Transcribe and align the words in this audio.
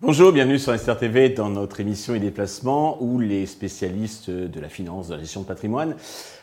Bonjour, 0.00 0.32
bienvenue 0.32 0.58
sur 0.58 0.72
Esther 0.72 0.98
TV 0.98 1.28
dans 1.28 1.50
notre 1.50 1.80
émission 1.80 2.14
et 2.14 2.18
déplacement 2.18 2.96
où 3.02 3.18
les 3.18 3.44
spécialistes 3.44 4.30
de 4.30 4.58
la 4.58 4.70
finance, 4.70 5.08
de 5.08 5.14
la 5.14 5.20
gestion 5.20 5.42
de 5.42 5.46
patrimoine 5.46 5.96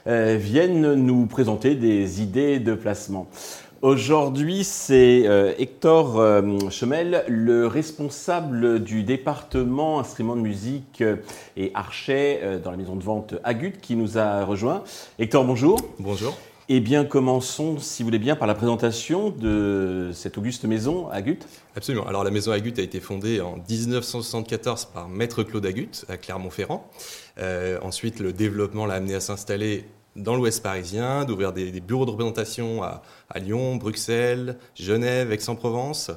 euh, 0.08 0.38
viennent 0.40 0.94
nous 0.94 1.26
présenter 1.26 1.74
des 1.74 2.22
idées 2.22 2.60
de 2.60 2.76
placement. 2.76 3.28
Aujourd'hui, 3.86 4.64
c'est 4.64 5.28
euh, 5.28 5.54
Hector 5.60 6.20
euh, 6.20 6.42
Chemel, 6.72 7.24
le 7.28 7.68
responsable 7.68 8.84
du 8.84 9.04
département 9.04 10.00
instruments 10.00 10.36
de 10.36 10.42
musique 10.42 11.02
euh, 11.02 11.18
et 11.56 11.70
archet 11.76 12.40
euh, 12.42 12.58
dans 12.58 12.71
la 12.71 12.78
maison 12.78 12.96
de 12.96 13.04
vente 13.04 13.36
Agut 13.44 13.74
qui 13.80 13.96
nous 13.96 14.18
a 14.18 14.44
rejoint. 14.44 14.84
Hector, 15.20 15.46
bonjour. 15.46 15.79
Bonjour. 16.00 16.36
Eh 16.68 16.79
bien, 16.79 17.06
commençons, 17.06 17.78
si 17.78 18.02
vous 18.02 18.07
voulez 18.07 18.18
bien, 18.18 18.36
par 18.36 18.48
la 18.48 18.56
présentation 18.56 19.29
de 19.29 20.10
cette 20.15 20.40
auguste 20.40 20.65
maison 20.65 21.07
Agut. 21.12 21.38
Absolument. 21.76 22.07
Alors 22.07 22.24
la 22.24 22.32
maison 22.32 22.54
Agut 22.54 22.74
a 22.78 22.82
été 22.82 23.00
fondée 23.00 23.40
en 23.40 23.57
1974 23.70 24.86
par 24.86 25.10
Maître 25.10 25.43
Claude 25.43 25.64
Agut 25.64 25.92
à 26.10 26.18
Clermont-Ferrand. 26.18 26.90
Ensuite, 27.84 28.20
le 28.20 28.34
développement 28.34 28.88
l'a 28.88 28.96
amené 28.96 29.14
à 29.14 29.20
s'installer 29.20 29.86
dans 30.15 30.36
l'Ouest 30.36 30.64
parisien, 30.64 31.25
d'ouvrir 31.25 31.54
des, 31.54 31.79
bureaux 31.82 32.05
de 32.05 32.11
représentation 32.11 32.83
à, 32.83 33.02
Lyon, 33.36 33.75
Bruxelles, 33.75 34.58
Genève, 34.75 35.31
Aix-en-Provence. 35.31 36.11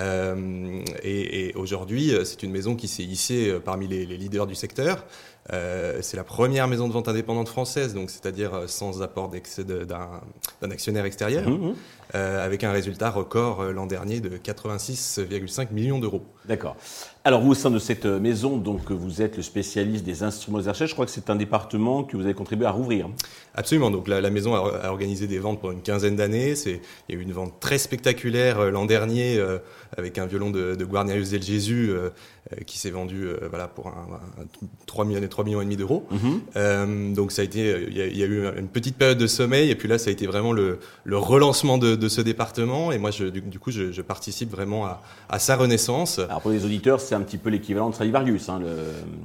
Euh, 0.00 0.82
et, 1.02 1.52
aujourd'hui, 1.54 2.12
c'est 2.24 2.42
une 2.42 2.52
maison 2.52 2.76
qui 2.76 2.88
s'est 2.88 3.02
hissée 3.02 3.58
parmi 3.64 3.88
les, 3.88 4.06
les 4.06 4.16
leaders 4.16 4.46
du 4.46 4.54
secteur. 4.54 5.04
Euh, 5.52 5.98
c'est 6.02 6.16
la 6.16 6.22
première 6.24 6.68
maison 6.68 6.86
de 6.86 6.92
vente 6.92 7.08
indépendante 7.08 7.48
française, 7.48 7.94
donc 7.94 8.10
c'est-à-dire 8.10 8.52
sans 8.68 9.02
apport 9.02 9.28
de- 9.28 9.84
d'un 9.84 10.70
actionnaire 10.70 11.04
extérieur, 11.04 11.48
Mhm. 11.48 11.74
euh, 12.14 12.44
avec 12.44 12.62
un 12.62 12.70
résultat 12.70 13.10
record 13.10 13.60
euh, 13.60 13.72
l'an 13.72 13.86
dernier 13.86 14.20
de 14.20 14.36
86,5 14.36 15.72
millions 15.72 15.98
d'euros. 15.98 16.22
D'accord. 16.44 16.76
Alors, 17.24 17.40
vous, 17.40 17.52
au 17.52 17.54
sein 17.54 17.70
de 17.70 17.78
cette 17.78 18.04
maison, 18.04 18.56
donc, 18.56 18.90
vous 18.90 19.22
êtes 19.22 19.36
le 19.36 19.42
spécialiste 19.42 20.04
des 20.04 20.22
instruments 20.24 20.58
des 20.58 20.66
archets. 20.68 20.86
Je 20.88 20.92
crois 20.94 21.06
que 21.06 21.12
c'est 21.12 21.30
un 21.30 21.36
département 21.36 22.02
que 22.04 22.16
vous 22.16 22.24
avez 22.24 22.34
contribué 22.34 22.66
à 22.66 22.70
rouvrir. 22.72 23.08
Absolument. 23.54 23.90
Donc 23.90 24.08
la, 24.08 24.20
la 24.20 24.30
maison 24.30 24.54
a, 24.54 24.58
a 24.86 24.90
organisé 24.90 25.26
des 25.28 25.38
ventes 25.38 25.60
pendant 25.60 25.74
une 25.74 25.82
quinzaine 25.82 26.16
d'années. 26.16 26.54
Il 26.66 26.80
y 27.10 27.12
a 27.12 27.18
eu 27.18 27.22
une 27.22 27.32
vente 27.32 27.60
très 27.60 27.78
spectaculaire 27.78 28.58
euh, 28.58 28.70
l'an 28.70 28.86
dernier 28.86 29.36
euh, 29.38 29.58
avec 29.96 30.18
un 30.18 30.26
violon 30.26 30.50
de, 30.50 30.74
de 30.74 30.84
Guarnerius 30.84 31.30
del 31.30 31.42
Jésus 31.42 31.90
euh, 31.90 32.08
euh, 32.52 32.56
qui 32.66 32.78
s'est 32.78 32.90
vendu 32.90 33.24
euh, 33.26 33.46
voilà 33.50 33.68
pour 33.68 33.88
un, 33.88 33.92
un 34.40 34.46
3 34.86 35.04
millions 35.04 35.20
3 35.32 35.44
millions 35.44 35.60
et 35.60 35.64
demi 35.64 35.76
d'euros. 35.76 36.06
Mhm. 36.10 36.40
Euh, 36.56 37.14
donc 37.14 37.32
ça 37.32 37.42
a 37.42 37.44
été 37.44 37.60
il 37.88 37.96
y 37.96 38.00
a, 38.02 38.06
il 38.06 38.16
y 38.16 38.22
a 38.22 38.26
eu 38.26 38.46
une 38.58 38.68
petite 38.68 38.96
période 38.96 39.18
de 39.18 39.26
sommeil 39.26 39.70
et 39.70 39.74
puis 39.74 39.88
là 39.88 39.98
ça 39.98 40.10
a 40.10 40.12
été 40.12 40.26
vraiment 40.26 40.52
le, 40.52 40.78
le 41.04 41.18
relancement 41.18 41.78
de, 41.78 41.96
de 41.96 42.08
ce 42.08 42.20
département 42.20 42.92
et 42.92 42.98
moi 42.98 43.10
je, 43.10 43.24
du, 43.24 43.40
du 43.40 43.58
coup 43.58 43.70
je, 43.70 43.90
je 43.92 44.02
participe 44.02 44.50
vraiment 44.50 44.86
à, 44.86 45.02
à 45.28 45.38
sa 45.38 45.56
renaissance. 45.56 46.18
Alors, 46.18 46.40
pour 46.42 46.50
les 46.50 46.64
auditeurs, 46.64 47.00
c'est 47.00 47.14
un 47.14 47.20
petit 47.22 47.38
peu 47.38 47.50
l'équivalent 47.50 47.88
de 47.88 47.94
Stradivarius. 47.94 48.48
Hein, 48.48 48.60
le... 48.60 48.68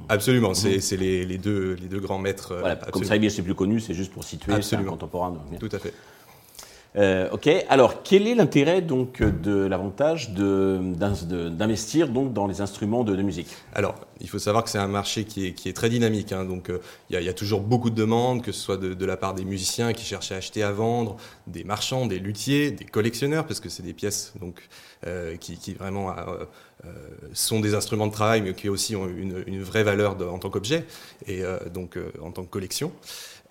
Absolument. 0.08 0.54
C'est 0.54 0.80
c'est 0.80 0.96
les, 0.96 1.24
les 1.24 1.38
deux 1.38 1.76
les 1.80 1.88
deux 1.88 2.00
grands 2.00 2.18
maîtres. 2.18 2.56
Voilà, 2.58 2.76
comme. 2.76 3.04
Stradivarius, 3.04 3.34
c'est 3.36 3.42
plus 3.42 3.54
connu, 3.54 3.80
c'est 3.80 3.94
juste 3.94 4.12
pour 4.12 4.24
situer, 4.24 4.60
c'est 4.62 4.82
contemporain. 4.84 5.30
donc. 5.30 5.58
Tout 5.60 5.74
à 5.76 5.78
fait. 5.78 5.92
Euh, 6.98 7.28
ok. 7.30 7.48
Alors, 7.68 8.02
quel 8.02 8.26
est 8.26 8.34
l'intérêt 8.34 8.82
donc 8.82 9.22
de 9.22 9.66
l'avantage 9.66 10.30
d'investir 10.30 12.08
donc 12.08 12.32
dans 12.32 12.46
les 12.46 12.60
instruments 12.60 13.04
de, 13.04 13.14
musique? 13.22 13.48
Alors, 13.72 13.94
il 14.20 14.28
faut 14.28 14.38
savoir 14.40 14.64
que 14.64 14.70
c'est 14.70 14.78
un 14.78 14.88
marché 14.88 15.24
qui 15.24 15.46
est, 15.46 15.72
très 15.76 15.90
dynamique. 15.90 16.32
hein. 16.32 16.44
donc, 16.44 16.70
euh, 16.70 16.80
il 17.10 17.20
y, 17.20 17.28
a- 17.28 17.32
toujours 17.32 17.60
beaucoup 17.60 17.90
de 17.90 17.94
demandes, 17.94 18.42
que 18.42 18.50
ce 18.50 18.60
soit 18.60 18.76
de, 18.76 19.06
la 19.06 19.16
part 19.16 19.34
des 19.34 19.44
musiciens 19.44 19.92
qui 19.92 20.04
cherchent 20.04 20.32
à 20.32 20.36
acheter, 20.36 20.62
à 20.62 20.72
vendre, 20.72 21.16
des 21.46 21.62
marchands, 21.62 22.06
des 22.06 22.18
luthiers, 22.18 22.72
des 22.72 22.84
collectionneurs, 22.84 23.46
parce 23.46 23.60
que 23.60 23.68
c'est 23.68 23.84
des 23.84 23.92
pièces 23.92 24.32
donc 24.40 24.68
euh, 25.06 25.36
qui, 25.36 25.74
vraiment 25.74 26.14
sont 27.32 27.60
des 27.60 27.74
instruments 27.74 28.06
de 28.06 28.12
travail, 28.12 28.40
mais 28.40 28.54
qui 28.54 28.68
aussi 28.68 28.96
ont 28.96 29.08
une, 29.08 29.42
une 29.46 29.62
vraie 29.62 29.82
valeur 29.82 30.16
en 30.32 30.38
tant 30.38 30.48
qu'objet 30.48 30.84
et 31.26 31.42
donc 31.74 31.98
en 32.22 32.30
tant 32.30 32.44
que 32.44 32.50
collection. 32.50 32.92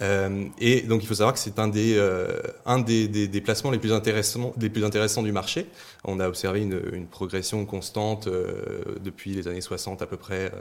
Euh, 0.01 0.45
et 0.59 0.81
donc, 0.81 1.01
il 1.03 1.07
faut 1.07 1.15
savoir 1.15 1.33
que 1.33 1.39
c'est 1.39 1.59
un 1.59 1.67
des 1.67 1.95
euh, 1.97 2.39
un 2.65 2.79
des, 2.79 3.07
des, 3.07 3.27
des 3.27 3.41
placements 3.41 3.71
les 3.71 3.79
plus 3.79 3.93
intéressants 3.93 4.53
des 4.57 4.69
plus 4.69 4.83
intéressants 4.83 5.23
du 5.23 5.31
marché. 5.31 5.67
On 6.03 6.19
a 6.19 6.27
observé 6.27 6.61
une, 6.61 6.79
une 6.93 7.07
progression 7.07 7.65
constante 7.65 8.27
euh, 8.27 8.97
depuis 9.01 9.33
les 9.33 9.47
années 9.47 9.61
60 9.61 10.01
à 10.01 10.05
peu 10.05 10.17
près. 10.17 10.51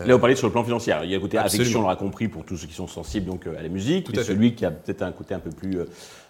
Euh, 0.00 0.06
Là, 0.06 0.14
vous 0.14 0.20
parlez 0.20 0.34
sur 0.36 0.46
le 0.48 0.52
plan 0.52 0.64
financier. 0.64 0.92
Il 1.04 1.10
y 1.10 1.14
a 1.14 1.16
le 1.16 1.20
côté 1.22 1.38
Absolument. 1.38 1.62
affection, 1.62 1.78
on 1.78 1.82
l'aura 1.82 1.96
compris 1.96 2.28
pour 2.28 2.44
tous 2.44 2.56
ceux 2.56 2.66
qui 2.66 2.74
sont 2.74 2.88
sensibles 2.88 3.26
donc 3.26 3.46
euh, 3.46 3.58
à 3.58 3.62
la 3.62 3.68
musique, 3.68 4.06
Tout 4.06 4.12
mais 4.12 4.18
à 4.18 4.22
fait. 4.22 4.28
celui 4.28 4.54
qui 4.54 4.64
a 4.64 4.70
peut-être 4.70 5.02
un 5.02 5.12
côté 5.12 5.34
un 5.34 5.38
peu 5.38 5.50
plus 5.50 5.78
euh, 5.78 5.84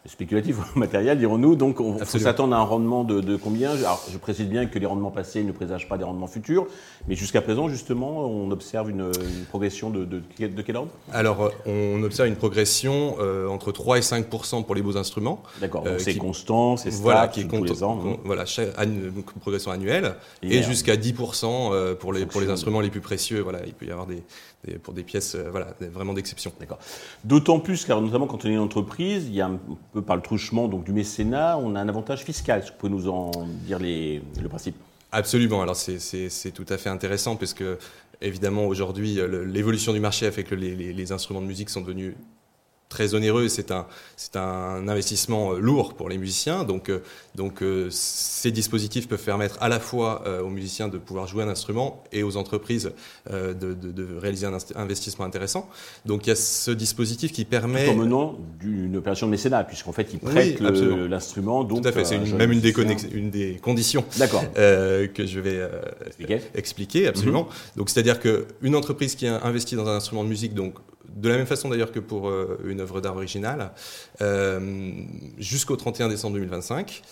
spéculatif 0.07 0.57
ou 0.59 0.79
matériel, 0.79 1.19
dirons-nous. 1.19 1.57
Donc, 1.57 1.81
on 1.81 1.95
faut 1.95 2.03
Absolument. 2.03 2.31
s'attendre 2.31 2.55
à 2.55 2.59
un 2.59 2.63
rendement 2.65 3.05
de, 3.05 3.21
de 3.21 3.37
combien? 3.37 3.71
Alors, 3.73 4.05
je 4.13 4.19
précise 4.19 4.47
bien 4.49 4.67
que 4.67 4.79
les 4.79 4.85
rendements 4.87 5.11
passés 5.11 5.43
ne 5.45 5.53
présagent 5.53 5.89
pas 5.89 5.97
des 5.97 6.05
rendements 6.05 6.27
futurs, 6.27 6.67
mais 7.09 7.15
jusqu'à 7.15 7.41
présent, 7.41 7.69
justement, 7.69 8.21
on 8.27 8.51
observe 8.51 8.91
une, 8.91 9.01
une 9.01 9.45
progression 9.49 9.89
de, 9.91 10.05
de, 10.05 10.21
de 10.39 10.63
quel 10.63 10.77
ordre? 10.77 10.91
Alors, 11.13 11.51
on 11.67 12.03
observe 12.03 12.29
une 12.29 12.37
progression 12.37 13.17
euh, 13.21 13.49
entre 13.49 13.73
3 13.73 13.99
et 13.99 14.03
5 14.03 14.27
pour 14.67 14.75
les 14.75 14.83
beaux 14.83 14.97
instruments. 14.99 15.43
D'accord. 15.61 15.83
Donc, 15.85 15.95
Euh, 15.95 15.99
c'est 15.99 16.17
constant, 16.17 16.77
c'est 16.77 16.91
stable, 16.91 17.03
Voilà, 17.03 17.29
qui 17.29 17.41
est 17.41 17.45
tous 17.45 17.49
compte- 17.57 17.69
les 17.71 17.83
ans. 17.83 17.97
con- 17.97 18.13
hein. 18.15 18.21
voilà, 18.25 18.45
chaque 18.45 18.79
annu- 18.79 19.11
donc, 19.11 19.33
une 19.35 19.41
progression 19.41 19.71
annuelle 19.71 20.17
Et, 20.43 20.59
et, 20.59 20.63
jusqu'à 20.63 20.97
10 20.97 21.15
euh, 21.73 21.95
pour 21.95 22.13
les 22.13 22.27
pour 22.27 22.41
les 22.43 22.51
instruments 22.51 22.81
les 22.81 22.91
plus 22.91 23.01
précieux. 23.01 23.41
Voilà, 23.41 23.54
il 23.67 23.75
peut 23.75 23.87
y 23.87 23.91
avoir 23.91 24.07
des, 24.07 24.23
des- 24.67 24.79
pour 24.79 24.95
des 24.95 25.03
pièces 25.03 25.35
euh, 25.35 25.49
voilà 25.51 25.75
vraiment 25.93 26.13
d'exception. 26.15 26.53
D'accord. 26.61 26.79
D'autant 27.25 27.61
plus, 27.61 27.85
car 27.85 28.01
notamment 28.01 28.27
quand 28.27 28.45
on 28.45 28.49
est 28.49 28.53
une 28.53 28.59
entreprise, 28.59 29.27
il 29.27 29.35
y 29.35 29.41
a 29.41 29.47
un 29.47 29.59
peu 29.93 30.03
par 30.03 30.17
le 30.17 30.23
truchement 30.23 30.69
donc, 30.69 30.85
du 30.85 30.93
mécénat, 30.93 31.59
on 31.59 31.75
a 31.75 31.81
un 31.81 31.89
avantage 31.89 32.25
fiscal. 32.25 32.61
Est-ce 32.61 32.69
que 32.69 32.73
vous 32.75 32.81
pouvez 32.81 32.93
nous 32.93 33.09
en 33.09 33.31
dire 33.67 33.79
les, 33.79 34.23
le 34.41 34.49
principe? 34.49 34.77
Absolument. 35.13 35.63
Alors 35.63 35.77
c'est 35.77 35.99
c'est 35.99 36.29
c'est 36.29 36.51
tout 36.51 36.67
à 36.69 36.77
fait 36.79 36.89
intéressant 36.91 37.37
parce 37.37 37.55
que 37.55 37.79
évidemment 38.21 38.67
aujourd'hui 38.67 39.21
euh, 39.21 39.45
l'évolution 39.45 39.93
du 39.93 40.01
marché 40.01 40.27
a 40.27 40.33
fait 40.33 40.45
que 40.45 40.55
les, 40.55 40.75
les, 40.75 40.93
les 40.93 41.13
instruments 41.13 41.41
de 41.43 41.47
musique 41.47 41.71
sont 41.71 41.81
devenus 41.83 42.15
très 42.95 43.15
onéreux. 43.15 43.49
C'est 43.49 43.71
un 43.71 43.85
c'est 44.17 44.37
un 44.37 44.87
investissement 44.95 45.45
euh, 45.53 45.59
lourd 45.59 45.89
pour 45.99 46.09
les 46.09 46.19
musiciens. 46.25 46.65
Donc 46.65 46.89
euh, 46.89 47.03
donc 47.35 47.55
euh, 47.63 47.89
ces 47.91 48.51
dispositifs 48.61 49.07
peuvent 49.09 49.23
permettre 49.33 49.57
à 49.61 49.69
la 49.69 49.81
fois 49.81 50.11
aux 50.47 50.49
musiciens 50.59 50.89
de 50.89 50.99
pouvoir 50.99 51.27
jouer 51.27 51.43
un 51.43 51.49
instrument 51.49 52.05
et 52.13 52.23
aux 52.23 52.37
entreprises 52.37 52.93
de, 53.31 53.53
de, 53.53 53.91
de 54.01 54.07
réaliser 54.25 54.47
un 54.47 54.57
investissement 54.77 55.25
intéressant. 55.25 55.69
Donc 56.07 56.27
il 56.27 56.29
y 56.31 56.33
a 56.33 56.37
ce 56.37 56.71
dispositif 56.71 57.33
qui 57.33 57.45
permet 57.45 57.87
Tout 57.87 57.93
en 57.93 57.97
menant 57.97 58.39
d'une 58.61 58.97
opération 58.97 59.27
de 59.27 59.33
mécénat, 59.33 59.65
puisqu'en 59.65 59.93
fait, 59.93 60.09
ils 60.13 60.19
prêtent 60.19 60.61
l'instrument. 60.61 61.65
tout 61.65 61.81
à 61.85 61.93
fait. 61.93 62.05
C'est 62.05 62.19
même 62.19 62.53
une 62.53 62.61
des, 62.61 62.75
une 63.13 63.31
conditions 63.61 64.05
D'accord. 64.19 64.45
euh, 64.57 65.07
que 65.09 65.27
je 65.27 65.41
vais 65.41 65.57
euh, 65.57 65.69
Expliquez. 66.07 66.41
expliquer 66.55 67.09
absolument. 67.09 67.45
Mhm. 67.45 67.77
Donc 67.79 67.91
c'est-à-dire 67.91 68.21
que 68.21 68.47
une 68.63 68.77
entreprise 68.77 69.15
qui 69.15 69.27
a 69.27 69.45
investi 69.45 69.75
dans 69.77 69.89
un 69.89 69.97
instrument 69.97 70.25
de 70.25 70.29
musique, 70.29 70.55
donc 70.55 70.75
de 71.15 71.29
la 71.29 71.37
même 71.37 71.47
façon 71.47 71.69
d'ailleurs 71.69 71.93
que 71.93 72.01
pour 72.01 72.29
euh, 72.29 72.59
une 72.67 72.81
œuvre 72.81 73.01
d'art 73.01 73.17
originale, 73.17 73.71
euh, 74.21 74.93
jusqu'au 75.39 75.77
31 75.77 76.09
décembre 76.09 76.35
2025. 76.35 77.03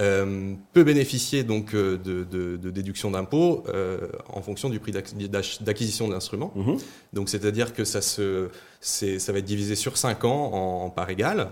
euh, 0.00 0.54
peut 0.74 0.84
bénéficier 0.84 1.42
donc 1.42 1.74
de, 1.74 1.96
de, 1.96 2.56
de 2.56 2.70
déduction 2.70 3.10
d'impôts 3.10 3.64
euh, 3.68 3.98
en 4.28 4.42
fonction 4.42 4.68
du 4.70 4.78
prix 4.78 4.92
d'acquisition 4.92 6.06
de 6.06 6.12
l'instrument. 6.12 6.52
Mhm. 6.54 6.76
Donc 7.14 7.28
c'est-à-dire 7.28 7.72
que 7.74 7.82
ça, 7.84 8.00
se, 8.00 8.48
c'est- 8.80 9.18
ça 9.18 9.32
va 9.32 9.38
être 9.38 9.44
divisé 9.44 9.74
sur 9.74 9.96
5 9.96 10.24
ans 10.24 10.50
en, 10.52 10.84
en 10.84 10.90
parts 10.90 11.10
égales 11.10 11.48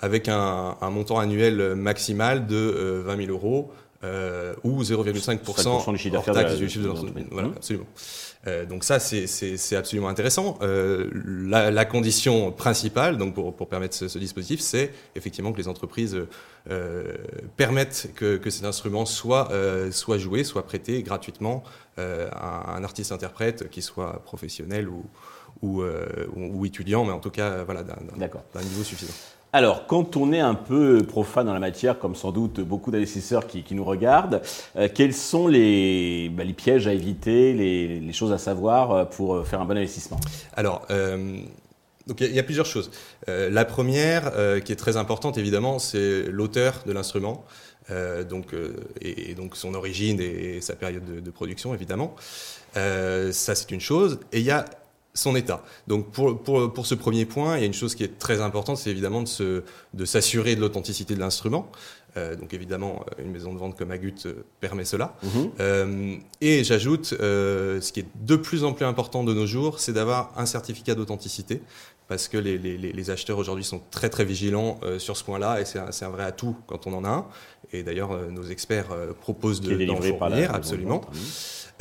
avec 0.00 0.28
un, 0.28 0.76
un 0.80 0.90
montant 0.90 1.18
annuel 1.18 1.74
maximal 1.74 2.46
de 2.46 2.56
euh, 2.56 3.02
20 3.04 3.16
000 3.26 3.30
euros 3.32 3.70
euh, 4.02 4.54
ou 4.64 4.82
0,5% 4.82 5.42
5% 5.42 5.92
du 5.92 5.98
chiffre 5.98 6.14
d'affaires 6.14 6.56
du 6.56 6.68
chiffre 6.68 6.82
de 6.84 6.88
l'entreprise. 6.88 7.26
Voilà, 7.30 7.48
Mhm. 7.48 7.54
absolument. 7.56 7.86
Euh, 8.46 8.64
donc 8.64 8.84
ça, 8.84 8.98
c'est- 8.98 9.76
absolument 9.76 10.08
intéressant. 10.08 10.58
Euh, 10.62 11.10
la, 11.14 11.70
la 11.70 11.84
condition 11.84 12.50
principale, 12.52 13.18
donc 13.18 13.34
pour, 13.34 13.54
pour 13.54 13.68
permettre 13.68 13.94
ce, 13.94 14.08
ce 14.08 14.18
dispositif, 14.18 14.60
c'est 14.60 14.92
effectivement 15.14 15.52
que 15.52 15.58
les 15.58 15.68
entreprises 15.68 16.18
euh, 16.70 17.14
permettent 17.58 18.10
que, 18.16 18.38
que 18.38 18.48
cet 18.48 18.64
instrument 18.64 19.04
soit, 19.04 19.50
euh, 19.52 19.92
soit 19.92 20.16
joué, 20.16 20.44
soit 20.44 20.64
prêté 20.64 21.02
gratuitement 21.02 21.62
euh, 21.98 22.28
à 22.32 22.74
un 22.76 22.84
artiste-interprète, 22.84 23.68
qui 23.68 23.82
soit 23.82 24.22
professionnel 24.24 24.88
ou, 24.88 25.04
ou, 25.60 25.82
euh, 25.82 26.06
ou- 26.34 26.60
ou 26.60 26.64
étudiant, 26.64 27.04
mais 27.04 27.12
en 27.12 27.18
tout 27.20 27.30
cas 27.30 27.62
voilà, 27.64 27.82
d'un 27.82 28.62
niveau 28.62 28.82
suffisant. 28.82 29.12
Alors, 29.52 29.86
quand 29.88 30.16
on 30.16 30.32
est 30.32 30.40
un 30.40 30.54
peu 30.54 31.02
profane 31.02 31.46
dans 31.46 31.54
la 31.54 31.60
matière, 31.60 31.98
comme 31.98 32.14
sans 32.14 32.30
doute 32.30 32.60
beaucoup 32.60 32.92
d'investisseurs 32.92 33.48
qui, 33.48 33.64
nous 33.74 33.84
regardent, 33.84 34.42
euh, 34.76 34.88
quels 34.92 35.14
sont 35.14 35.48
les, 35.48 36.28
bah, 36.28 36.44
les 36.44 36.52
pièges 36.52 36.86
à 36.86 36.92
éviter, 36.92 37.52
les, 37.52 38.12
choses 38.12 38.32
à 38.32 38.38
savoir 38.38 38.92
euh, 38.92 39.04
pour 39.04 39.34
euh, 39.34 39.44
faire 39.44 39.60
un 39.60 39.64
bon 39.64 39.76
investissement? 39.76 40.20
Alors, 40.54 40.86
il 40.88 42.34
y 42.34 42.38
a- 42.38 42.42
plusieurs 42.44 42.66
choses. 42.66 42.90
La 43.26 43.64
première, 43.64 44.32
qui 44.64 44.72
est 44.72 44.76
très 44.76 44.96
importante 44.96 45.38
évidemment, 45.38 45.78
c'est 45.78 46.24
l'auteur 46.24 46.82
de 46.86 46.92
l'instrument, 46.92 47.44
donc 48.28 48.54
et, 49.00 49.34
donc 49.34 49.56
son 49.56 49.74
origine 49.74 50.20
et, 50.20 50.60
sa 50.60 50.74
période 50.74 51.04
de, 51.04 51.20
de 51.20 51.30
production 51.30 51.72
évidemment. 51.72 52.16
Ça 52.74 53.54
c'est 53.54 53.70
une 53.70 53.80
chose. 53.80 54.18
Et 54.32 54.40
il 54.40 54.44
y 54.44 54.50
a 54.50 54.64
son 55.14 55.34
état. 55.34 55.62
Donc 55.88 56.10
pour, 56.10 56.40
pour, 56.42 56.72
pour, 56.72 56.86
ce 56.86 56.94
premier 56.94 57.24
point, 57.24 57.56
il 57.56 57.60
y 57.60 57.64
a 57.64 57.66
une 57.66 57.74
chose 57.74 57.94
qui 57.94 58.04
est 58.04 58.18
très 58.18 58.40
importante, 58.40 58.76
c'est 58.76 58.90
évidemment 58.90 59.22
de, 59.22 59.28
se, 59.28 59.64
de 59.94 60.04
s'assurer 60.04 60.54
de 60.54 60.60
l'authenticité 60.60 61.14
de 61.14 61.20
l'instrument. 61.20 61.70
Euh, 62.16 62.36
donc 62.36 62.52
évidemment, 62.54 63.04
euh, 63.18 63.22
une 63.24 63.30
maison 63.30 63.52
de 63.52 63.58
vente 63.58 63.76
comme 63.78 63.90
Agut 63.90 64.14
euh, 64.26 64.44
permet 64.60 64.84
cela. 64.84 65.14
Mhm. 65.22 65.50
euh, 65.60 66.16
et 66.40 66.64
j'ajoute, 66.64 67.14
euh, 67.20 67.80
ce 67.80 67.92
qui 67.92 68.00
est 68.00 68.06
de 68.14 68.36
plus 68.36 68.64
en 68.64 68.72
plus 68.72 68.84
important 68.84 69.24
de 69.24 69.32
nos 69.32 69.46
jours, 69.46 69.78
c'est 69.80 69.92
d'avoir 69.92 70.32
un 70.36 70.46
certificat 70.46 70.94
d'authenticité, 70.94 71.62
parce 72.08 72.26
que 72.26 72.36
les, 72.36 72.58
les, 72.58 72.76
les 72.76 73.10
acheteurs 73.10 73.38
aujourd'hui 73.38 73.64
sont 73.64 73.80
très 73.90 74.08
très 74.10 74.24
vigilants 74.24 74.80
sur 74.98 75.16
ce 75.16 75.22
point-là, 75.22 75.60
et 75.60 75.64
c'est 75.64 75.78
un, 75.78 75.90
un, 76.00 76.08
vrai 76.08 76.24
atout 76.24 76.56
quand 76.66 76.88
on 76.88 76.94
en 76.94 77.04
a 77.04 77.08
un. 77.08 77.26
Et 77.72 77.84
d'ailleurs, 77.84 78.10
nos 78.32 78.42
experts 78.42 78.88
proposent 79.20 79.60
de, 79.60 79.84
d'en 79.84 80.00
fournir, 80.00 80.52
absolument. 80.52 81.02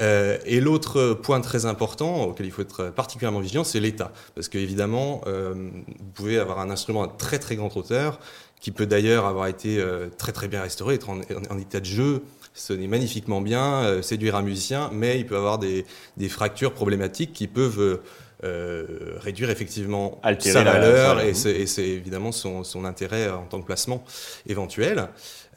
Euh, 0.01 0.37
et 0.45 0.61
l'autre 0.61 1.13
point 1.13 1.41
très 1.41 1.65
important 1.65 2.23
auquel 2.23 2.45
il 2.45 2.51
faut 2.51 2.61
être 2.61 2.89
particulièrement 2.89 3.39
vigilant, 3.39 3.63
c'est 3.63 3.79
l'état. 3.79 4.11
Parce 4.35 4.47
qu'évidemment, 4.47 5.21
euh, 5.27 5.53
vous 5.53 6.11
pouvez 6.13 6.39
avoir 6.39 6.59
un 6.59 6.69
instrument 6.69 7.03
à 7.03 7.07
très 7.07 7.39
très 7.39 7.55
grande 7.55 7.71
hauteur, 7.75 8.19
qui 8.59 8.71
peut 8.71 8.85
d'ailleurs 8.85 9.25
avoir 9.25 9.47
été 9.47 9.79
euh, 9.79 10.07
très 10.17 10.31
très 10.31 10.47
bien 10.47 10.61
restauré, 10.61 10.95
être 10.95 11.09
en, 11.09 11.19
en, 11.19 11.55
en 11.55 11.57
état 11.57 11.79
de 11.79 11.85
jeu, 11.85 12.23
sonner 12.53 12.87
magnifiquement 12.87 13.41
bien, 13.41 13.83
euh, 13.83 14.01
séduire 14.01 14.35
un 14.35 14.41
musicien, 14.41 14.89
mais 14.93 15.19
il 15.19 15.25
peut 15.25 15.37
avoir 15.37 15.59
des, 15.59 15.85
des 16.17 16.29
fractures 16.29 16.73
problématiques 16.73 17.33
qui 17.33 17.47
peuvent 17.47 17.99
euh, 18.45 19.17
réduire 19.17 19.49
effectivement 19.49 20.17
Altérer 20.23 20.53
sa 20.53 20.63
valeur 20.63 21.19
et 21.19 21.33
c'est 21.33 21.81
évidemment 21.81 22.31
son, 22.31 22.63
son, 22.63 22.85
intérêt 22.85 23.29
en 23.29 23.43
tant 23.43 23.59
que 23.59 23.65
placement 23.65 24.01
éventuel. 24.47 25.09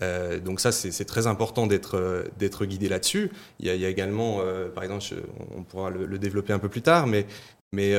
Euh, 0.03 0.41
donc 0.41 0.59
ça, 0.59 0.73
c'est 0.73 1.05
très 1.05 1.29
important 1.29 1.69
d'être 1.69 2.25
d'être 2.41 2.65
guidé 2.65 2.89
là-dessus. 2.89 3.31
Il, 3.61 3.69
il, 3.69 3.81
y 3.81 3.85
a 3.85 3.89
également, 3.89 4.39
euh, 4.41 4.69
par 4.69 4.83
exemple, 4.83 5.05
je, 5.05 5.15
on 5.57 5.63
pourra 5.63 5.91
le, 5.91 6.07
le, 6.07 6.19
développer 6.19 6.53
un 6.53 6.59
peu 6.59 6.69
plus 6.69 6.83
tard, 6.83 7.07
mais, 7.07 7.27
mais 7.71 7.95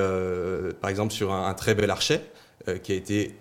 par 0.81 0.89
exemple 0.89 1.13
sur 1.13 1.31
un, 1.31 1.47
un 1.47 1.53
très 1.53 1.75
bel 1.75 1.89
archet 1.89 2.21
qui 2.83 2.91
a 2.91 2.95
été 2.95 3.35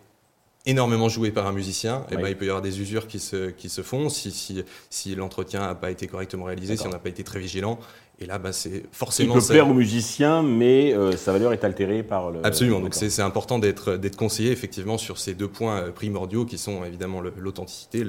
énormément 0.67 1.09
joué 1.09 1.31
par 1.31 1.47
un 1.47 1.53
musicien, 1.53 2.05
oui. 2.11 2.17
et 2.17 2.23
ben, 2.23 2.29
il 2.29 2.37
peut 2.37 2.45
y 2.45 2.49
avoir 2.49 2.63
des 2.63 2.81
usures 2.81 3.07
qui 3.07 3.19
se, 3.19 3.51
qui 3.51 3.69
se 3.69 3.83
font 3.83 4.09
si, 4.09 4.31
si, 4.31 4.65
si 4.91 5.15
l'entretien 5.15 5.61
n'a 5.61 5.75
pas 5.75 5.91
été 5.91 6.07
correctement 6.07 6.45
réalisé, 6.45 6.77
si 6.77 6.87
on 6.87 6.91
n'a 6.91 6.99
pas 6.99 7.09
été 7.09 7.25
très 7.25 7.41
vigilant. 7.41 7.79
Et 8.21 8.27
là, 8.27 8.39
bah, 8.39 8.53
c'est 8.53 8.85
forcément. 8.93 9.35
Il 9.35 9.41
peut 9.41 9.47
plaire 9.49 9.69
au 9.69 9.75
musicien, 9.75 10.43
mais 10.43 10.95
euh, 10.95 11.17
sa 11.17 11.33
valeur 11.33 11.53
est 11.53 11.65
altérée 11.65 12.05
par 12.05 12.31
le. 12.31 12.45
Absolument. 12.45 12.79
Donc 12.79 12.95
c'est 12.95 13.21
important 13.21 13.59
d'être 13.59 13.97
d'être 13.97 14.17
conseillé 14.17 14.53
effectivement 14.53 14.99
sur 14.99 15.19
ces 15.19 15.35
deux 15.35 15.49
points 15.49 15.81
euh, 15.81 15.91
primordiaux 15.91 16.45
qui 16.45 16.59
sont 16.59 16.85
évidemment 16.85 17.21
l'authenticité, 17.21 18.05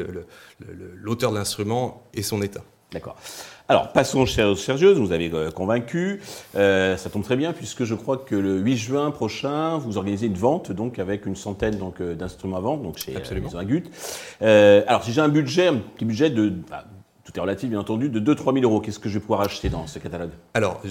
l'auteur 0.95 1.31
de 1.31 1.37
l'instrument 1.37 2.03
et 2.13 2.21
son 2.21 2.41
état. 2.43 2.63
D'accord. 2.93 3.15
Alors, 3.69 3.91
passons 3.91 4.25
chez 4.25 4.55
Sergieuse, 4.55 4.99
vous 4.99 5.13
avez 5.13 5.31
euh, 5.33 5.49
convaincu. 5.49 6.21
Euh, 6.55 6.97
ça 6.97 7.09
tombe 7.09 7.23
très 7.23 7.35
bien 7.35 7.53
puisque 7.53 7.85
je 7.85 7.95
crois 7.95 8.17
que 8.17 8.35
le 8.35 8.59
8 8.59 8.77
juin 8.77 9.11
prochain, 9.11 9.77
vous 9.77 9.97
organisez 9.97 10.27
une 10.27 10.33
vente 10.33 10.71
donc 10.71 10.99
avec 10.99 11.25
une 11.25 11.35
centaine 11.35 11.77
donc 11.77 12.01
euh, 12.01 12.13
d'instruments 12.13 12.57
à 12.57 12.59
vendre 12.59 12.83
donc 12.83 12.97
chez 12.97 13.15
Absolument. 13.15 13.47
Maison 13.47 13.57
Agut. 13.59 13.85
Euh, 14.41 14.83
alors, 14.87 15.03
si 15.03 15.13
j'ai 15.13 15.21
un 15.21 15.29
budget, 15.29 15.67
un 15.67 15.77
petit 15.77 16.05
budget 16.05 16.29
de 16.29 16.49
bah, 16.49 16.83
tout 17.33 17.41
relatif 17.41 17.69
bien 17.69 17.79
entendu, 17.79 18.09
de 18.09 18.19
2-3 18.19 18.53
000 18.53 18.63
euros. 18.63 18.79
Qu'est-ce 18.79 18.99
que 18.99 19.09
je 19.09 19.15
vais 19.15 19.19
pouvoir 19.19 19.41
acheter 19.41 19.69
dans 19.69 19.87
ce 19.87 19.99
catalogue? 19.99 20.29
Alors, 20.53 20.81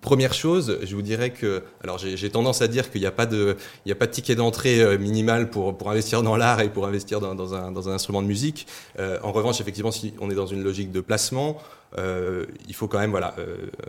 première 0.00 0.34
chose, 0.34 0.78
je 0.82 0.94
vous 0.94 1.02
dirais 1.02 1.30
que, 1.30 1.62
alors 1.82 1.98
j'ai 1.98 2.30
tendance 2.30 2.62
à 2.62 2.68
dire 2.68 2.90
qu'il 2.90 3.00
n'y 3.00 3.06
a 3.06 3.12
pas 3.12 3.26
de, 3.26 3.56
a 3.88 3.94
pas 3.94 4.06
de 4.06 4.12
ticket 4.12 4.34
d'entrée 4.34 4.80
euh, 4.80 4.98
minimal 4.98 5.50
pour 5.50 5.76
pour 5.76 5.90
investir 5.90 6.22
dans 6.22 6.36
l'art 6.36 6.60
et 6.60 6.68
pour 6.68 6.86
investir 6.86 7.20
dans, 7.20 7.54
un 7.54 7.72
dans 7.72 7.88
un 7.88 7.92
instrument 7.92 8.22
de 8.22 8.26
musique. 8.26 8.66
Euh, 8.98 9.18
en 9.22 9.32
revanche, 9.32 9.60
effectivement, 9.60 9.90
si 9.90 10.12
on 10.20 10.30
est 10.30 10.34
dans 10.34 10.46
une 10.46 10.62
logique 10.62 10.92
de 10.92 11.00
placement, 11.00 11.58
euh, 11.98 12.46
il 12.68 12.74
faut 12.74 12.88
quand 12.88 12.98
même 12.98 13.10
voilà 13.10 13.34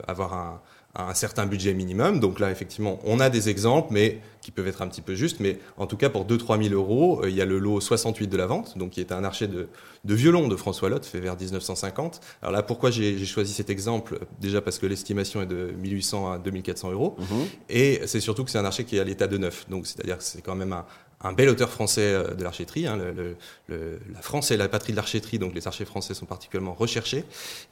avoir 0.08 0.34
un 0.34 0.62
un 0.96 1.14
certain 1.14 1.46
budget 1.46 1.74
minimum. 1.74 2.20
Donc 2.20 2.40
là, 2.40 2.52
effectivement, 2.52 3.00
on 3.04 3.20
a 3.20 3.30
des 3.30 3.50
exemples, 3.50 3.88
mais 3.92 4.20
qui 4.42 4.52
peuvent 4.52 4.68
être 4.68 4.82
un 4.82 4.88
petit 4.88 5.02
peu 5.02 5.16
justes. 5.16 5.40
Mais 5.40 5.58
en 5.78 5.88
tout 5.88 5.98
cas, 5.98 6.10
pour 6.10 6.26
2-3 6.26 6.62
000 6.62 6.76
euros, 6.76 7.22
euh, 7.24 7.30
il 7.30 7.36
y 7.36 7.42
a 7.42 7.46
le 7.46 7.58
lot 7.58 7.80
68 7.80 8.28
de 8.28 8.38
la 8.38 8.46
vente, 8.46 8.78
donc 8.78 8.92
qui 8.92 9.00
est 9.00 9.12
un 9.12 9.24
archet 9.24 9.48
de, 9.48 9.70
de 10.04 10.14
violon 10.14 10.48
de 10.48 10.56
François 10.56 10.90
Lotte, 10.90 11.06
fait 11.06 11.20
vers 11.20 11.36
1950. 11.36 12.20
Alors 12.42 12.52
là, 12.52 12.62
pourquoi 12.62 12.92
j'ai 12.92 13.26
choisi 13.26 13.54
cet 13.54 13.70
exemple? 13.70 14.20
Déjà 14.40 14.62
parce 14.62 14.78
que 14.78 14.86
l'estimation 14.86 15.42
est 15.42 15.48
de 15.48 15.74
1800 15.80 16.32
à 16.34 16.38
2400 16.38 16.92
euros. 16.92 17.16
Mmh. 17.18 17.24
Et 17.70 18.02
c'est 18.06 18.20
surtout 18.20 18.44
que 18.44 18.52
c'est 18.52 18.60
un 18.60 18.66
archet 18.66 18.84
qui 18.84 18.98
est 18.98 19.00
à 19.00 19.06
l'état 19.06 19.28
de 19.28 19.38
neuf. 19.38 19.66
Donc 19.70 19.88
c'est-à-dire 19.88 20.18
que 20.18 20.24
c'est 20.24 20.42
quand 20.42 20.56
même 20.56 20.74
un, 20.74 20.86
un 21.24 21.34
bel 21.34 21.50
auteur 21.50 21.70
français 21.70 22.02
euh, 22.02 22.34
de 22.34 22.44
l'archéterie. 22.44 22.88
Hein, 22.88 22.98
le, 22.98 23.36
le, 23.68 24.00
la 24.14 24.22
France 24.22 24.52
est 24.52 24.58
la 24.58 24.68
patrie 24.68 24.92
de 24.92 24.98
l'archéterie, 24.98 25.40
donc 25.40 25.56
les 25.56 25.68
archers 25.68 25.86
français 25.86 26.14
sont 26.14 26.26
particulièrement 26.26 26.74
recherchés. 26.74 27.24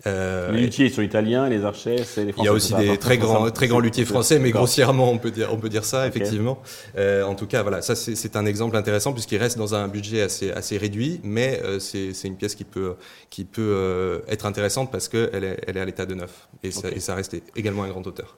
Euh, 0.08 0.52
les 0.52 0.62
luthiers 0.62 0.90
sont 0.90 1.02
italiens, 1.02 1.50
les 1.50 1.66
archers, 1.66 2.04
c'est 2.04 2.26
les 2.26 2.32
Français. 2.32 2.44
Il 2.44 2.46
y 2.46 2.48
a 2.50 2.54
aussi 2.54 2.74
des 2.74 2.98
très 2.98 3.18
grands, 3.18 3.52
très 3.52 3.68
grands 3.68 3.80
luthiers 3.80 4.06
français, 4.06 4.40
mais 4.40 4.52
grossièrement, 4.52 5.12
on 5.12 5.18
peut 5.18 5.32
dire, 5.32 5.50
on 5.52 5.58
peut 5.58 5.70
dire 5.70 5.86
ça, 5.86 6.08
okay. 6.08 6.10
effectivement. 6.10 6.62
Euh, 6.98 7.24
en 7.24 7.36
tout 7.36 7.48
cas, 7.48 7.62
voilà, 7.62 7.82
ça 7.82 7.96
c'est 7.96 8.36
un 8.36 8.46
exemple 8.46 8.76
intéressant 8.76 9.14
puisqu'il 9.14 9.38
reste 9.38 9.58
dans 9.58 9.76
un 9.76 9.88
budget 9.88 10.22
assez, 10.22 10.52
assez 10.52 10.78
réduit, 10.78 11.20
mais 11.24 11.62
euh, 11.64 11.80
c'est 11.80 12.28
une 12.28 12.38
pièce 12.38 12.56
qui 12.56 12.64
peut, 12.64 12.96
qui 13.30 13.44
peut 13.44 13.62
euh, 13.62 14.20
être 14.28 14.46
intéressante 14.46 14.92
parce 14.92 15.08
qu'elle 15.08 15.44
est, 15.44 15.60
elle 15.68 15.78
est 15.78 15.82
à 15.82 15.86
l'état 15.86 16.06
de 16.06 16.16
neuf 16.16 16.48
et, 16.64 16.70
okay. 16.70 16.80
ça, 16.80 16.92
et 16.92 17.00
ça 17.00 17.16
reste 17.16 17.36
également 17.56 17.84
un 17.84 17.90
grand 17.90 18.06
auteur. 18.08 18.38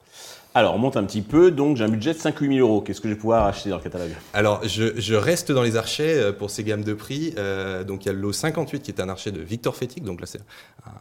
Alors, 0.56 0.76
on 0.76 0.78
monte 0.78 0.96
un 0.96 1.04
petit 1.04 1.20
peu, 1.20 1.50
donc 1.50 1.76
j'ai 1.76 1.82
un 1.82 1.88
budget 1.88 2.14
de 2.14 2.18
5 2.18 2.38
8 2.38 2.58
000 2.58 2.68
euros. 2.68 2.80
Qu'est-ce 2.80 3.00
que 3.00 3.08
je 3.08 3.14
vais 3.14 3.18
pouvoir 3.18 3.44
acheter 3.44 3.70
dans 3.70 3.78
le 3.78 3.82
catalogue? 3.82 4.12
Alors, 4.32 4.60
je, 4.62 5.14
reste 5.14 5.50
dans 5.50 5.62
les 5.62 5.74
archets 5.74 6.14
euh, 6.14 6.32
pour 6.32 6.48
ces 6.48 6.62
gammes 6.62 6.84
de 6.84 6.94
prix. 6.94 7.34
Euh, 7.38 7.82
donc, 7.82 8.04
il 8.04 8.06
y 8.06 8.10
a 8.10 8.12
le 8.12 8.20
lot 8.20 8.32
58 8.32 8.80
qui 8.80 8.92
est 8.92 9.00
un 9.00 9.08
archet 9.08 9.32
de 9.32 9.40
Victor 9.40 9.74
Fétic, 9.74 10.04
donc 10.04 10.20
là, 10.20 10.28
c'est 10.28 10.38
un 10.86 10.92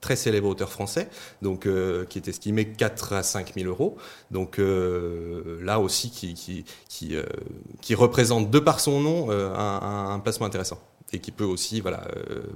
très 0.00 0.16
célèbre 0.16 0.48
auteur 0.48 0.70
français, 0.70 1.10
donc 1.42 1.66
euh, 1.66 2.06
qui 2.06 2.18
est 2.18 2.26
estimé 2.26 2.64
4 2.68 3.12
à 3.12 3.22
5 3.22 3.52
000 3.54 3.68
euros. 3.68 3.98
Donc, 4.30 4.58
là 4.58 5.78
aussi, 5.78 6.10
qui, 6.10 6.32
qui, 6.32 6.64
qui, 7.82 7.94
représente, 7.94 8.50
de 8.50 8.58
par 8.58 8.80
son 8.80 8.98
nom, 9.00 9.30
un, 9.30 10.14
un, 10.14 10.18
placement 10.20 10.46
intéressant 10.46 10.78
et 11.12 11.18
qui 11.18 11.32
peut 11.32 11.44
aussi 11.44 11.82
voilà, 11.82 12.04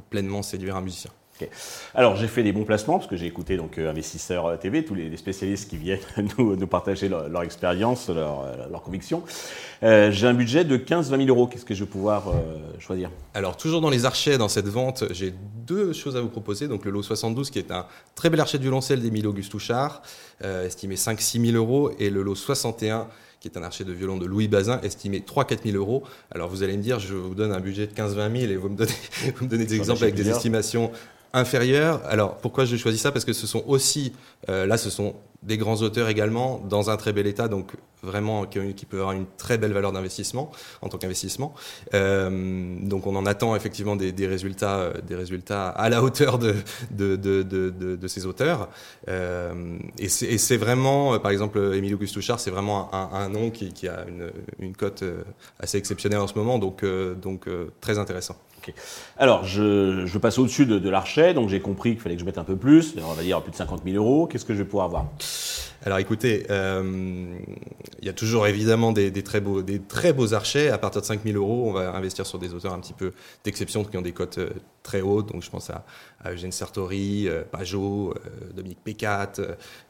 pleinement 0.08 0.42
séduire 0.42 0.76
un 0.76 0.80
musicien. 0.80 1.10
Okay. 1.36 1.50
Alors 1.94 2.16
j'ai 2.16 2.28
fait 2.28 2.42
des 2.42 2.52
bons 2.52 2.64
placements 2.64 2.96
parce 2.96 3.10
que 3.10 3.16
j'ai 3.16 3.26
écouté 3.26 3.58
donc 3.58 3.76
euh, 3.76 3.90
Investisseurs 3.90 4.58
TV, 4.58 4.84
tous 4.84 4.94
les, 4.94 5.10
les, 5.10 5.16
spécialistes 5.18 5.68
qui 5.68 5.76
viennent 5.76 5.98
nous, 6.38 6.56
nous 6.56 6.66
partager 6.66 7.10
leur, 7.10 7.28
leur 7.28 7.42
expérience, 7.42 8.08
leur, 8.08 8.40
euh, 8.40 8.68
leur 8.70 8.82
conviction. 8.82 9.22
Euh, 9.82 10.10
j'ai 10.10 10.26
un 10.26 10.34
budget 10.34 10.64
de 10.64 10.76
15-20 10.76 11.26
000 11.26 11.28
euros. 11.28 11.46
Qu'est-ce 11.46 11.64
que 11.64 11.74
je 11.74 11.84
vais 11.84 11.90
pouvoir 11.90 12.28
euh, 12.28 12.32
choisir? 12.78 13.10
Alors 13.34 13.56
toujours 13.56 13.80
dans 13.80 13.90
les 13.90 14.04
archets, 14.04 14.38
dans 14.38 14.48
cette 14.48 14.68
vente, 14.68 15.04
j'ai 15.10 15.34
deux 15.66 15.92
choses 15.92 16.16
à 16.16 16.20
vous 16.20 16.28
proposer. 16.28 16.68
Donc 16.68 16.84
le 16.84 16.90
lot 16.90 17.02
72 17.02 17.50
qui 17.50 17.58
est 17.58 17.70
un 17.70 17.86
très 18.14 18.30
bel 18.30 18.40
archet 18.40 18.58
de 18.58 18.62
violoncelle 18.62 19.00
d'Émile 19.00 19.26
Auguste 19.26 19.52
Touchard, 19.52 20.02
euh, 20.42 20.66
estimé 20.66 20.94
5-6 20.94 21.52
000 21.52 21.56
euros, 21.56 21.90
et 21.98 22.10
le 22.10 22.22
lot 22.22 22.34
61 22.34 23.08
qui 23.38 23.48
est 23.48 23.58
un 23.58 23.62
archer 23.62 23.84
de 23.84 23.92
violon 23.92 24.16
de 24.16 24.24
Louis 24.24 24.48
Bazin, 24.48 24.80
estimé 24.80 25.20
3-4 25.20 25.70
000 25.70 25.76
euros. 25.76 26.04
Alors 26.34 26.48
vous 26.48 26.62
allez 26.62 26.76
me 26.76 26.82
dire, 26.82 26.98
je 26.98 27.14
vous 27.14 27.34
donne 27.34 27.52
un 27.52 27.60
budget 27.60 27.86
de 27.86 27.92
15-20 27.92 28.40
000 28.40 28.52
et 28.52 28.56
vous 28.56 28.70
me 28.70 28.76
donnez, 28.76 28.90
vous 29.36 29.44
me 29.44 29.50
donnez 29.50 29.66
des 29.66 29.76
exemples 29.76 30.04
avec 30.04 30.14
des 30.14 30.30
estimations 30.30 30.90
inférieur. 31.32 32.00
Alors 32.06 32.36
pourquoi 32.36 32.64
j'ai 32.64 32.78
choisi 32.78 32.98
ça? 32.98 33.12
Parce 33.12 33.24
que 33.24 33.32
ce 33.32 33.46
sont 33.46 33.64
aussi, 33.66 34.12
euh, 34.48 34.66
là 34.66 34.76
ce 34.78 34.90
sont 34.90 35.14
des 35.42 35.56
grands 35.56 35.82
auteurs 35.82 36.08
également, 36.08 36.60
dans 36.68 36.90
un 36.90 36.96
très 36.96 37.12
bel 37.12 37.26
état, 37.26 37.48
donc 37.48 37.72
vraiment 38.02 38.46
qui, 38.46 38.86
peut 38.86 38.98
avoir 38.98 39.12
une 39.12 39.26
très 39.36 39.58
belle 39.58 39.72
valeur 39.72 39.92
d'investissement 39.92 40.50
en 40.82 40.88
tant 40.88 40.98
qu'investissement. 40.98 41.54
Euh, 41.94 42.76
donc 42.82 43.06
on 43.06 43.16
en 43.16 43.26
attend 43.26 43.56
effectivement 43.56 43.96
des, 43.96 44.26
résultats, 44.26 44.78
euh, 44.78 44.92
des 45.06 45.14
résultats 45.14 45.68
à 45.68 45.88
la 45.88 46.02
hauteur 46.02 46.38
de, 46.38 46.54
de, 46.90 47.16
de, 47.16 47.42
de, 47.42 48.08
ces 48.08 48.26
auteurs. 48.26 48.68
Euh, 49.08 49.78
et 49.98 50.08
c'est 50.08 50.56
vraiment, 50.56 51.18
par 51.18 51.30
exemple, 51.30 51.58
Émile 51.74 51.94
Auguste 51.94 52.14
Touchard, 52.14 52.40
c'est 52.40 52.50
vraiment 52.50 52.94
un, 52.94 53.28
nom 53.28 53.50
qui, 53.50 53.88
a 53.88 54.04
une, 54.08 54.30
une 54.60 54.76
cote 54.76 55.04
assez 55.58 55.78
exceptionnelle 55.78 56.20
en 56.20 56.26
ce 56.26 56.34
moment, 56.34 56.58
donc, 56.58 56.84
donc 57.20 57.48
très 57.80 57.98
intéressant. 57.98 58.36
Alors, 59.16 59.44
je, 59.44 60.06
je 60.06 60.18
passe 60.18 60.38
au-dessus 60.38 60.66
de, 60.66 60.78
de 60.78 60.90
l'archet, 60.90 61.34
donc 61.34 61.48
j'ai 61.48 61.60
compris 61.60 61.92
qu'il 61.92 62.00
fallait 62.00 62.16
que 62.16 62.20
je 62.20 62.26
mette 62.26 62.38
un 62.38 62.44
peu 62.44 62.56
plus, 62.56 62.94
on 63.02 63.12
va 63.12 63.22
dire 63.22 63.42
plus 63.42 63.52
de 63.52 63.56
50 63.56 63.82
000 63.84 63.96
euros. 63.96 64.26
Qu'est-ce 64.26 64.44
que 64.44 64.54
je 64.54 64.58
vais 64.58 64.64
pouvoir 64.64 64.86
avoir? 64.86 65.06
Alors 65.86 65.98
écoutez, 65.98 66.46
euh, 66.50 67.38
il 68.00 68.06
y 68.06 68.08
a 68.08 68.12
toujours 68.12 68.46
évidemment 68.46 68.92
des, 68.92 69.10
des, 69.10 69.22
très 69.22 69.40
beaux, 69.40 69.62
des 69.62 69.78
très 69.78 70.12
beaux 70.12 70.34
archets. 70.34 70.68
À 70.68 70.78
partir 70.78 71.00
de 71.00 71.06
5000 71.06 71.36
euros, 71.36 71.68
on 71.68 71.72
va 71.72 71.94
investir 71.94 72.26
sur 72.26 72.38
des 72.38 72.54
auteurs 72.54 72.72
un 72.72 72.80
petit 72.80 72.92
peu 72.92 73.12
d'exception 73.44 73.84
qui 73.84 73.96
ont 73.96 74.02
des 74.02 74.12
cotes 74.12 74.38
euh, 74.38 74.50
très 74.82 75.00
hautes. 75.00 75.32
Donc 75.32 75.44
je 75.44 75.50
pense 75.50 75.70
à, 75.70 75.84
à 76.24 76.32
Eugène 76.32 76.50
Sartori, 76.50 77.28
euh, 77.28 77.42
Pajot, 77.48 78.14
Dominique 78.54 78.82
Pécat. 78.82 79.32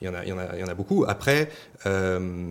Il 0.02 0.06
y 0.06 0.10
en 0.10 0.14
a, 0.14 0.24
il 0.24 0.28
y 0.28 0.32
en 0.32 0.38
a, 0.38 0.54
il 0.54 0.60
y 0.60 0.64
en 0.64 0.68
a 0.68 0.74
beaucoup. 0.74 1.04
Après, 1.08 1.50
euh, 1.86 2.50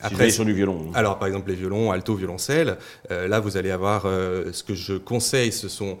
après 0.00 0.30
sur 0.30 0.44
du 0.44 0.52
violon. 0.52 0.92
Alors 0.94 1.18
par 1.18 1.26
exemple 1.26 1.50
les 1.50 1.56
violons, 1.56 1.90
alto, 1.90 2.14
violoncelle. 2.14 2.76
là, 3.08 3.40
vous 3.40 3.56
allez 3.56 3.70
avoir 3.70 4.02
ce 4.02 4.62
que 4.62 4.74
je 4.74 4.94
conseille, 4.94 5.50
ce 5.50 5.68
sont 5.68 5.98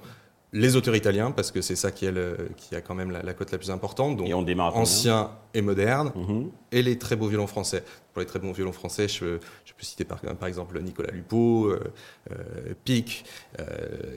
les 0.52 0.76
auteurs 0.76 0.96
italiens, 0.96 1.30
parce 1.30 1.50
que 1.50 1.60
c'est 1.60 1.76
ça 1.76 1.90
qui, 1.90 2.06
est 2.06 2.12
le, 2.12 2.50
qui 2.56 2.74
a 2.74 2.80
quand 2.80 2.94
même 2.94 3.10
la, 3.10 3.22
la 3.22 3.34
cote 3.34 3.52
la 3.52 3.58
plus 3.58 3.70
importante. 3.70 4.16
Donc, 4.16 4.28
Et 4.28 4.34
on 4.34 4.42
démarre 4.42 4.76
ancien 4.76 5.30
et 5.54 5.62
modernes, 5.62 6.12
mhm. 6.14 6.50
et 6.72 6.82
les 6.82 6.98
très 6.98 7.16
beaux 7.16 7.28
violons 7.28 7.46
français. 7.46 7.84
Pour 8.12 8.20
les 8.20 8.26
très 8.26 8.40
bons 8.40 8.50
violons 8.50 8.72
français, 8.72 9.06
je, 9.06 9.24
peux 9.24 9.84
citer 9.84 10.04
par, 10.04 10.20
par, 10.20 10.48
exemple 10.48 10.80
Nicolas 10.82 11.12
Lupo, 11.12 11.66
euh, 11.66 11.80
euh 12.32 12.74
Pic, 12.84 13.24
euh, 13.58 13.64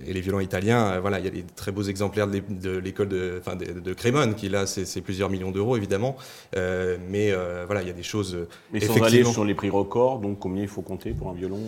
et 0.05 0.13
les 0.13 0.21
violons 0.21 0.39
italiens. 0.39 0.93
Euh, 0.93 0.99
voilà, 0.99 1.19
il 1.19 1.25
y 1.25 1.27
a 1.27 1.31
des 1.31 1.43
très 1.43 1.71
beaux 1.71 1.83
exemplaires 1.83 2.27
de 2.27 2.77
l'école 2.77 3.09
de, 3.09 3.41
de, 3.83 3.93
Crémone, 3.93 4.33
qui 4.33 4.49
là, 4.49 4.65
c'est 4.65 5.01
plusieurs 5.01 5.29
millions 5.29 5.51
d'euros 5.51 5.77
évidemment. 5.77 6.15
mais 6.55 7.31
voilà, 7.65 7.81
il 7.81 7.87
y 7.87 7.91
a 7.91 7.93
des 7.93 8.03
choses. 8.03 8.37
Mais 8.71 8.79
sans 8.79 9.01
aller 9.03 9.23
sur 9.23 9.45
les 9.45 9.55
prix 9.55 9.69
records, 9.69 10.19
donc 10.19 10.39
combien 10.39 10.63
il 10.63 10.69
faut 10.69 10.81
compter 10.81 11.11
pour 11.11 11.29
un 11.29 11.33
violon 11.33 11.61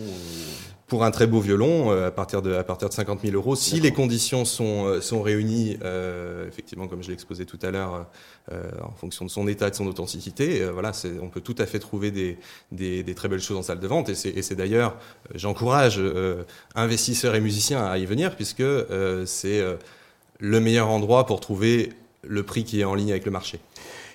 pour 0.86 1.04
un 1.04 1.10
très 1.10 1.26
beau 1.26 1.40
violon 1.40 1.90
euh, 1.90 2.08
à 2.08 2.10
partir 2.10 2.42
de 2.42 2.54
à 2.54 2.62
partir 2.62 2.88
de 2.88 2.94
50 2.94 3.22
000 3.22 3.34
euros. 3.34 3.56
Si 3.56 3.80
les 3.80 3.92
conditions 3.92 4.44
sont 4.44 4.86
euh, 4.86 5.00
sont 5.00 5.20
réunies, 5.20 5.78
euh, 5.82 6.46
effectivement, 6.46 6.86
comme 6.86 7.02
je 7.02 7.08
l'ai 7.08 7.14
exposé 7.14 7.44
tout 7.44 7.58
à 7.62 7.70
l'heure, 7.70 8.06
en 8.80 8.92
fonction 8.92 9.24
de 9.24 9.30
son 9.30 9.48
état, 9.48 9.66
et 9.66 9.70
de 9.70 9.74
son 9.74 9.88
authenticité, 9.88 10.64
voilà, 10.66 10.92
on 11.20 11.28
peut 11.28 11.40
tout 11.40 11.56
à 11.58 11.66
fait 11.66 11.80
trouver 11.80 12.12
des, 12.12 12.38
des, 12.70 13.02
des, 13.02 13.14
très 13.16 13.28
belles 13.28 13.40
choses 13.40 13.56
en 13.56 13.62
salle 13.62 13.80
de 13.80 13.86
vente. 13.88 14.08
Et 14.08 14.14
c'est 14.14 14.54
d'ailleurs, 14.54 14.96
j'encourage 15.34 16.00
investisseurs 16.76 17.34
et 17.34 17.40
musiciens 17.40 17.84
à 17.84 17.98
y 17.98 18.06
venir 18.06 18.36
puisque 18.36 18.62
c'est 19.26 19.64
le 20.38 20.60
meilleur 20.60 20.90
endroit 20.90 21.26
pour 21.26 21.40
trouver 21.40 21.92
le 22.22 22.44
prix 22.44 22.62
qui 22.62 22.80
est 22.80 22.84
en 22.84 22.94
ligne 22.94 23.10
avec 23.10 23.24
le 23.24 23.32
marché. 23.32 23.58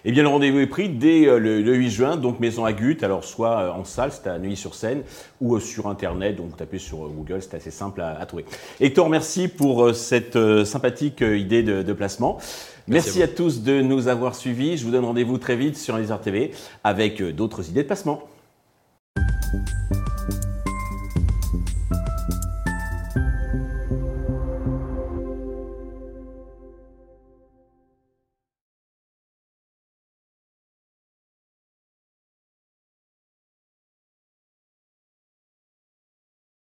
Eh 0.03 0.11
bien, 0.11 0.23
le 0.23 0.29
rendez-vous 0.29 0.59
est 0.59 0.67
pris 0.67 0.89
dès 0.89 1.27
euh, 1.27 1.37
le, 1.37 1.75
8 1.75 1.89
juin, 1.91 2.17
donc 2.17 2.39
Maison 2.39 2.65
Agut, 2.65 2.97
alors 3.03 3.23
soit 3.23 3.59
euh, 3.59 3.71
en 3.71 3.83
salle, 3.83 4.11
c'est 4.11 4.27
à 4.27 4.39
Neuilly-sur-Seine, 4.39 5.03
ou 5.39 5.55
euh, 5.55 5.59
sur 5.59 5.87
Internet, 5.87 6.37
donc 6.37 6.49
vous 6.49 6.55
tapez 6.55 6.79
sur 6.79 6.97
Google, 7.09 7.39
c'est 7.41 7.55
assez 7.55 7.69
simple 7.69 8.01
à, 8.01 8.25
trouver. 8.25 8.45
Hector, 8.79 9.09
merci 9.09 9.47
pour 9.47 9.93
cette 9.93 10.37
sympathique 10.65 11.21
idée 11.21 11.61
de, 11.61 11.93
placement. 11.93 12.39
Merci, 12.87 13.21
à, 13.21 13.27
tous 13.27 13.61
de 13.61 13.81
nous 13.81 14.07
avoir 14.07 14.35
suivis. 14.35 14.77
Je 14.77 14.85
vous 14.85 14.91
donne 14.91 15.05
rendez-vous 15.05 15.37
très 15.37 15.55
vite 15.55 15.77
sur 15.77 15.97
Laser 15.97 16.19
TV 16.19 16.51
avec 16.83 17.21
d'autres 17.21 17.69
idées 17.69 17.83
de 17.83 17.87
placement. 17.87 18.23